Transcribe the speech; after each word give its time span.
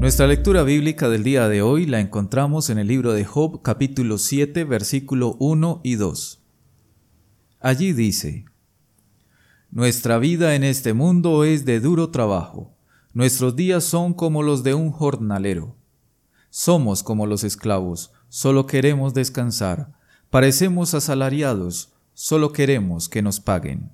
Nuestra 0.00 0.26
lectura 0.26 0.62
bíblica 0.62 1.10
del 1.10 1.22
día 1.22 1.46
de 1.46 1.60
hoy 1.60 1.84
la 1.84 2.00
encontramos 2.00 2.70
en 2.70 2.78
el 2.78 2.86
libro 2.86 3.12
de 3.12 3.26
Job 3.26 3.60
capítulo 3.60 4.16
7 4.16 4.64
versículo 4.64 5.36
1 5.38 5.82
y 5.84 5.96
2. 5.96 6.42
Allí 7.60 7.92
dice, 7.92 8.46
Nuestra 9.70 10.16
vida 10.16 10.54
en 10.54 10.64
este 10.64 10.94
mundo 10.94 11.44
es 11.44 11.66
de 11.66 11.80
duro 11.80 12.08
trabajo, 12.08 12.74
nuestros 13.12 13.56
días 13.56 13.84
son 13.84 14.14
como 14.14 14.42
los 14.42 14.64
de 14.64 14.72
un 14.72 14.90
jornalero. 14.90 15.76
Somos 16.48 17.02
como 17.02 17.26
los 17.26 17.44
esclavos, 17.44 18.10
solo 18.30 18.66
queremos 18.66 19.12
descansar, 19.12 19.92
parecemos 20.30 20.94
asalariados, 20.94 21.92
solo 22.14 22.54
queremos 22.54 23.10
que 23.10 23.20
nos 23.20 23.38
paguen. 23.38 23.90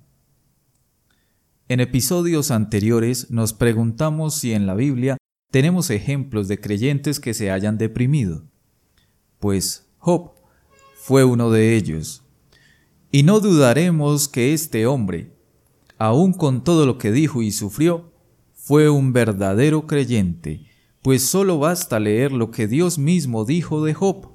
En 1.67 1.81
episodios 1.81 2.53
anteriores 2.53 3.29
nos 3.33 3.53
preguntamos 3.53 4.37
si 4.37 4.53
en 4.53 4.69
la 4.69 4.77
Biblia 4.77 5.17
tenemos 5.51 5.91
ejemplos 5.91 6.49
de 6.49 6.61
creyentes 6.61 7.21
que 7.21 7.35
se 7.35 7.51
hayan 7.51 7.79
deprimido. 7.79 8.45
Pues 9.39 9.89
Job 9.99 10.33
fue 10.97 11.25
uno 11.25 11.51
de 11.51 11.77
ellos. 11.77 12.23
Y 13.11 13.23
no 13.23 13.41
dudaremos 13.41 14.29
que 14.29 14.53
este 14.53 14.87
hombre, 14.87 15.33
aun 15.99 16.33
con 16.33 16.65
todo 16.65 16.85
lo 16.85 16.99
que 16.99 17.13
dijo 17.13 17.43
y 17.43 17.53
sufrió, 17.53 18.13
fue 18.53 18.91
un 18.91 19.13
verdadero 19.13 19.87
creyente, 19.87 20.67
pues 21.03 21.23
solo 21.23 21.59
basta 21.59 22.01
leer 22.01 22.33
lo 22.33 22.51
que 22.51 22.67
Dios 22.67 22.99
mismo 22.99 23.45
dijo 23.45 23.85
de 23.85 23.95
Job. 23.95 24.29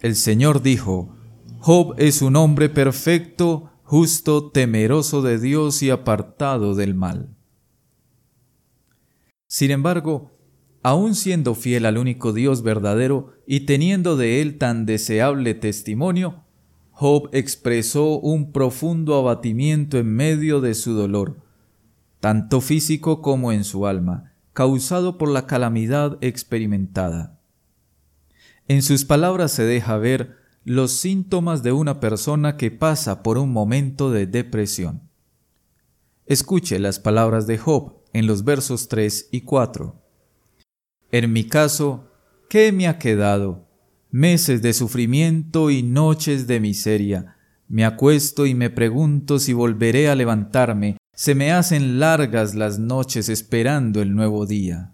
El 0.00 0.16
Señor 0.16 0.62
dijo, 0.62 1.16
Job 1.60 1.94
es 1.96 2.22
un 2.22 2.36
hombre 2.36 2.68
perfecto, 2.68 3.70
justo, 3.84 4.50
temeroso 4.50 5.22
de 5.22 5.38
Dios 5.38 5.82
y 5.82 5.90
apartado 5.90 6.74
del 6.74 6.94
mal. 6.94 7.36
Sin 9.54 9.70
embargo, 9.70 10.32
aun 10.82 11.14
siendo 11.14 11.54
fiel 11.54 11.86
al 11.86 11.96
único 11.96 12.32
Dios 12.32 12.64
verdadero 12.64 13.34
y 13.46 13.66
teniendo 13.66 14.16
de 14.16 14.42
él 14.42 14.58
tan 14.58 14.84
deseable 14.84 15.54
testimonio, 15.54 16.42
Job 16.90 17.28
expresó 17.30 18.18
un 18.18 18.50
profundo 18.50 19.14
abatimiento 19.14 19.96
en 19.96 20.12
medio 20.12 20.60
de 20.60 20.74
su 20.74 20.94
dolor, 20.94 21.36
tanto 22.18 22.60
físico 22.60 23.22
como 23.22 23.52
en 23.52 23.62
su 23.62 23.86
alma, 23.86 24.32
causado 24.54 25.18
por 25.18 25.28
la 25.28 25.46
calamidad 25.46 26.18
experimentada. 26.20 27.38
En 28.66 28.82
sus 28.82 29.04
palabras 29.04 29.52
se 29.52 29.62
deja 29.62 29.96
ver 29.98 30.34
los 30.64 30.90
síntomas 30.90 31.62
de 31.62 31.70
una 31.70 32.00
persona 32.00 32.56
que 32.56 32.72
pasa 32.72 33.22
por 33.22 33.38
un 33.38 33.52
momento 33.52 34.10
de 34.10 34.26
depresión. 34.26 35.02
Escuche 36.26 36.80
las 36.80 36.98
palabras 36.98 37.46
de 37.46 37.58
Job 37.58 38.03
en 38.14 38.26
los 38.26 38.44
versos 38.44 38.88
3 38.88 39.28
y 39.32 39.42
4. 39.42 40.00
En 41.10 41.32
mi 41.32 41.44
caso, 41.44 42.10
¿qué 42.48 42.72
me 42.72 42.88
ha 42.88 42.98
quedado? 42.98 43.68
Meses 44.10 44.62
de 44.62 44.72
sufrimiento 44.72 45.68
y 45.70 45.82
noches 45.82 46.46
de 46.46 46.60
miseria. 46.60 47.36
Me 47.68 47.84
acuesto 47.84 48.46
y 48.46 48.54
me 48.54 48.70
pregunto 48.70 49.38
si 49.38 49.52
volveré 49.52 50.08
a 50.08 50.14
levantarme. 50.14 50.96
Se 51.12 51.34
me 51.34 51.52
hacen 51.52 51.98
largas 51.98 52.54
las 52.54 52.78
noches 52.78 53.28
esperando 53.28 54.00
el 54.00 54.14
nuevo 54.14 54.46
día. 54.46 54.92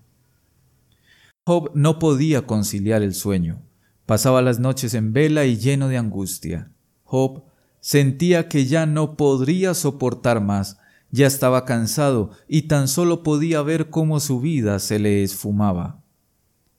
Job 1.47 1.73
no 1.75 1.99
podía 1.99 2.47
conciliar 2.47 3.03
el 3.03 3.15
sueño. 3.15 3.63
Pasaba 4.07 4.41
las 4.41 4.61
noches 4.61 4.95
en 4.95 5.13
vela 5.13 5.45
y 5.45 5.59
lleno 5.59 5.89
de 5.89 5.99
angustia. 5.99 6.73
Job 7.05 7.45
sentía 7.81 8.49
que 8.49 8.67
ya 8.67 8.87
no 8.87 9.17
podría 9.17 9.75
soportar 9.75 10.41
más, 10.41 10.79
ya 11.11 11.27
estaba 11.27 11.65
cansado 11.65 12.31
y 12.49 12.63
tan 12.63 12.89
solo 12.89 13.23
podía 13.23 13.63
ver 13.63 13.91
cómo 13.91 14.21
su 14.21 14.41
vida 14.41 14.79
se 14.79 14.99
le 14.99 15.23
esfumaba. 15.23 16.03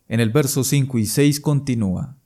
En 0.08 0.20
el 0.20 0.30
verso 0.30 0.64
5 0.64 0.98
y 0.98 1.06
6 1.06 1.40
continúa. 1.40 2.18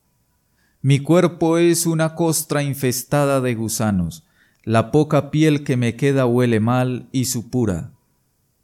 Mi 0.82 1.00
cuerpo 1.00 1.58
es 1.58 1.86
una 1.86 2.14
costra 2.16 2.64
infestada 2.64 3.42
de 3.42 3.56
gusanos, 3.56 4.26
la 4.64 4.92
poca 4.92 5.32
piel 5.32 5.64
que 5.64 5.78
me 5.78 5.96
queda 5.96 6.26
huele 6.26 6.60
mal 6.60 7.10
y 7.12 7.26
supura. 7.26 7.92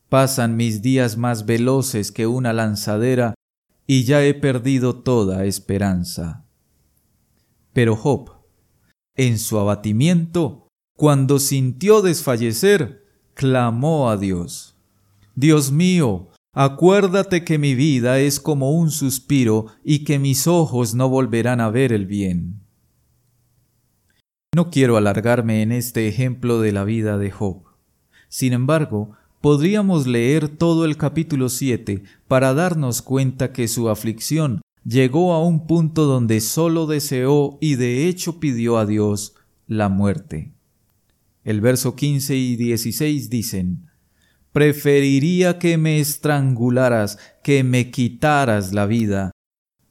Pasan 0.10 0.56
mis 0.56 0.82
días 0.82 1.18
más 1.18 1.46
veloces 1.46 2.12
que 2.12 2.28
una 2.28 2.54
lanzadera 2.54 3.34
y 3.88 4.04
ya 4.04 4.24
he 4.24 4.34
perdido 4.34 5.02
toda 5.02 5.46
esperanza. 5.46 6.46
Pero 7.74 7.96
Job, 7.96 8.32
en 9.16 9.40
su 9.40 9.58
abatimiento, 9.58 10.68
cuando 10.96 11.40
sintió 11.40 12.02
desfallecer, 12.02 13.01
clamó 13.42 14.12
a 14.12 14.18
Dios. 14.18 14.76
Dios 15.34 15.72
mío, 15.72 16.30
acuérdate 16.54 17.44
que 17.44 17.58
mi 17.58 17.74
vida 17.74 18.20
es 18.20 18.40
como 18.40 18.70
un 18.70 18.92
suspiro 18.92 19.66
y 19.84 20.04
que 20.04 20.20
mis 20.20 20.46
ojos 20.46 20.94
no 20.94 21.10
volverán 21.10 21.60
a 21.60 21.72
ver 21.72 21.92
el 21.92 22.06
bien. 22.06 22.62
No 24.56 24.70
quiero 24.70 24.96
alargarme 24.96 25.64
en 25.64 25.72
este 25.72 26.08
ejemplo 26.08 26.62
de 26.62 26.72
la 26.72 26.84
vida 26.84 27.18
de 27.18 27.32
Job. 27.32 27.64
Sin 28.30 28.54
embargo, 28.54 29.14
podríamos 29.42 30.06
leer 30.06 30.48
todo 30.48 30.86
el 30.86 30.96
capítulo 30.96 31.50
7 31.50 32.04
para 32.28 32.54
darnos 32.54 33.02
cuenta 33.02 33.54
que 33.54 33.68
su 33.68 33.90
aflicción 33.90 34.62
llegó 34.86 35.34
a 35.34 35.44
un 35.44 35.66
punto 35.66 36.06
donde 36.06 36.42
sólo 36.42 36.86
deseó 36.86 37.58
y 37.60 37.74
de 37.74 38.08
hecho 38.08 38.40
pidió 38.40 38.78
a 38.78 38.86
Dios 38.86 39.34
la 39.66 39.90
muerte. 39.90 40.54
El 41.44 41.62
verso 41.62 41.96
15 41.96 42.36
y 42.36 42.56
16 42.56 43.30
dicen, 43.30 43.88
Preferiría 44.52 45.60
que 45.60 45.78
me 45.78 46.00
estrangularas, 46.00 47.18
que 47.44 47.64
me 47.64 47.90
quitaras 47.90 48.74
la 48.74 48.86
vida. 48.86 49.32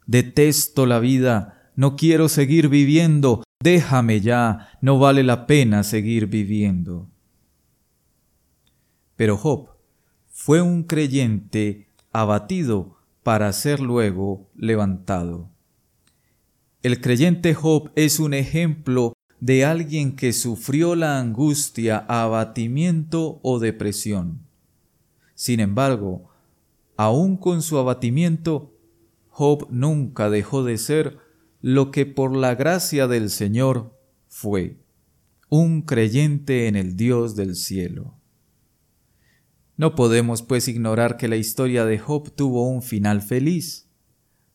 Detesto 0.07 0.87
la 0.87 0.99
vida, 0.99 1.73
no 1.77 1.97
quiero 1.97 2.29
seguir 2.29 2.69
viviendo, 2.69 3.43
déjame 3.63 4.21
ya, 4.21 4.69
no 4.83 4.99
vale 4.99 5.23
la 5.23 5.47
pena 5.47 5.83
seguir 5.83 6.27
viviendo. 6.27 7.11
Pero 9.17 9.37
Job 9.37 9.71
fue 10.29 10.61
un 10.61 10.83
creyente 10.85 11.89
abatido 12.13 12.99
para 13.23 13.53
ser 13.53 13.81
luego 13.81 14.51
levantado. 14.57 15.51
El 16.83 17.01
creyente 17.01 17.55
Job 17.55 17.93
es 17.95 18.21
un 18.21 18.35
ejemplo 18.35 19.13
de 19.41 19.65
alguien 19.65 20.15
que 20.15 20.33
sufrió 20.33 20.95
la 20.95 21.19
angustia, 21.19 22.05
abatimiento 22.09 23.41
o 23.43 23.59
depresión. 23.59 24.41
Sin 25.35 25.61
embargo, 25.61 26.31
aun 26.97 27.39
con 27.39 27.63
su 27.63 27.79
abatimiento, 27.79 28.77
Job 29.29 29.69
nunca 29.71 30.29
dejó 30.29 30.63
de 30.63 30.77
ser 30.77 31.19
lo 31.63 31.91
que 31.91 32.05
por 32.05 32.37
la 32.37 32.55
gracia 32.55 33.09
del 33.09 33.31
Señor 33.31 33.99
fue, 34.29 34.77
un 35.49 35.83
creyente 35.83 36.69
en 36.69 36.77
el 36.77 36.97
Dios 36.97 37.37
del 37.37 37.57
cielo. 37.57 38.15
No 39.79 39.95
podemos 39.95 40.43
pues 40.43 40.69
ignorar 40.69 41.17
que 41.17 41.29
la 41.29 41.37
historia 41.37 41.87
de 41.87 41.99
Job 41.99 42.31
tuvo 42.31 42.69
un 42.69 42.83
final 42.83 43.23
feliz. 43.23 43.89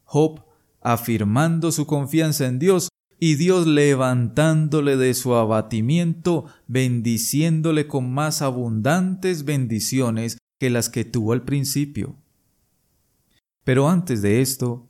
Job, 0.04 0.46
afirmando 0.82 1.72
su 1.72 1.88
confianza 1.88 2.46
en 2.46 2.60
Dios, 2.60 2.90
y 3.26 3.34
Dios 3.34 3.66
levantándole 3.66 4.98
de 4.98 5.16
su 5.16 5.34
abatimiento, 5.34 6.46
bendiciéndole 6.68 7.88
con 7.88 8.14
más 8.14 8.44
abundantes 8.44 9.46
bendiciones 9.46 10.38
que 10.60 10.70
las 10.70 10.90
que 10.90 11.06
tuvo 11.06 11.34
al 11.34 11.42
principio. 11.42 12.18
Pero 13.64 13.90
antes 13.90 14.22
de 14.22 14.42
esto, 14.42 14.88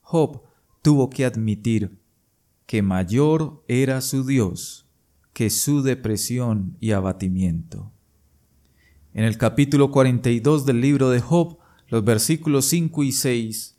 Job 0.00 0.40
tuvo 0.80 1.10
que 1.10 1.26
admitir 1.26 1.98
que 2.64 2.80
mayor 2.80 3.62
era 3.68 4.00
su 4.00 4.24
Dios 4.24 4.88
que 5.34 5.50
su 5.50 5.82
depresión 5.82 6.78
y 6.80 6.92
abatimiento. 6.92 7.92
En 9.12 9.24
el 9.24 9.36
capítulo 9.36 9.90
42 9.90 10.64
del 10.64 10.80
libro 10.80 11.10
de 11.10 11.20
Job, 11.20 11.58
los 11.88 12.02
versículos 12.02 12.64
5 12.64 13.04
y 13.04 13.12
6, 13.12 13.76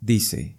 dice, 0.00 0.56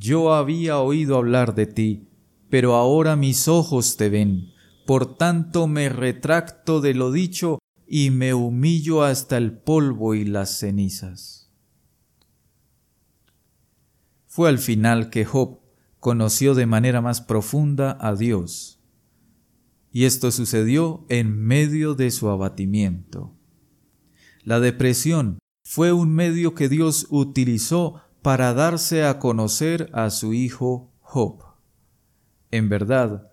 yo 0.00 0.32
había 0.32 0.78
oído 0.78 1.18
hablar 1.18 1.54
de 1.54 1.66
ti, 1.66 2.08
pero 2.48 2.74
ahora 2.74 3.16
mis 3.16 3.48
ojos 3.48 3.98
te 3.98 4.08
ven. 4.08 4.50
Por 4.86 5.18
tanto 5.18 5.66
me 5.66 5.90
retracto 5.90 6.80
de 6.80 6.94
lo 6.94 7.12
dicho 7.12 7.58
y 7.86 8.08
me 8.08 8.32
humillo 8.32 9.04
hasta 9.04 9.36
el 9.36 9.52
polvo 9.52 10.14
y 10.14 10.24
las 10.24 10.58
cenizas. 10.58 11.52
Fue 14.26 14.48
al 14.48 14.58
final 14.58 15.10
que 15.10 15.26
Job 15.26 15.60
conoció 15.98 16.54
de 16.54 16.64
manera 16.64 17.02
más 17.02 17.20
profunda 17.20 17.98
a 18.00 18.14
Dios. 18.14 18.80
Y 19.92 20.04
esto 20.04 20.30
sucedió 20.30 21.04
en 21.10 21.36
medio 21.36 21.94
de 21.94 22.10
su 22.10 22.30
abatimiento. 22.30 23.34
La 24.44 24.60
depresión 24.60 25.40
fue 25.62 25.92
un 25.92 26.10
medio 26.10 26.54
que 26.54 26.70
Dios 26.70 27.06
utilizó 27.10 28.02
para 28.22 28.52
darse 28.54 29.04
a 29.04 29.18
conocer 29.18 29.90
a 29.92 30.10
su 30.10 30.34
hijo 30.34 30.90
Job. 31.00 31.42
En 32.50 32.68
verdad, 32.68 33.30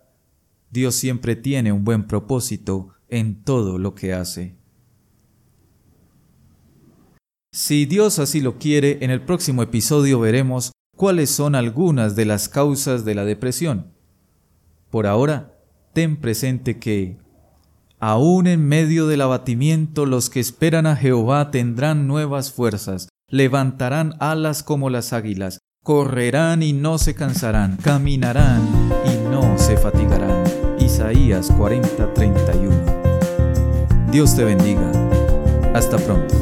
Dios 0.70 0.96
siempre 0.96 1.36
tiene 1.36 1.72
un 1.72 1.84
buen 1.84 2.08
propósito 2.08 2.90
en 3.10 3.44
todo 3.44 3.78
lo 3.78 3.96
que 3.96 4.14
hace. 4.14 4.56
Si 7.52 7.86
Dios 7.86 8.20
así 8.20 8.42
lo 8.42 8.58
quiere, 8.58 9.00
en 9.02 9.10
el 9.10 9.22
próximo 9.22 9.64
episodio 9.64 10.20
veremos 10.20 10.72
cuáles 10.96 11.30
son 11.30 11.56
algunas 11.56 12.16
de 12.16 12.26
las 12.26 12.50
causas 12.50 13.06
de 13.06 13.16
la 13.16 13.26
depresión. 13.26 13.94
Por 14.90 15.08
ahora, 15.08 15.58
ten 15.94 16.18
presente 16.18 16.78
que, 16.78 17.18
aún 18.00 18.48
en 18.48 18.68
medio 18.68 19.08
del 19.08 19.22
abatimiento, 19.22 20.06
los 20.06 20.30
que 20.30 20.40
esperan 20.40 20.86
a 20.86 20.96
Jehová 20.96 21.50
tendrán 21.50 22.08
nuevas 22.08 22.52
fuerzas, 22.52 23.10
levantarán 23.30 24.16
alas 24.20 24.64
como 24.64 24.90
las 24.90 25.12
águilas, 25.12 25.60
correrán 25.84 26.64
y 26.64 26.72
no 26.74 26.98
se 26.98 27.14
cansarán, 27.14 27.78
caminarán 27.78 28.62
y 29.06 29.18
no 29.30 29.58
se 29.58 29.78
fatigarán. 29.78 30.44
Isaías 30.80 31.52
40:31. 31.52 32.72
Dios 34.12 34.36
te 34.36 34.46
bendiga. 34.46 34.92
Hasta 35.74 35.98
pronto. 35.98 36.34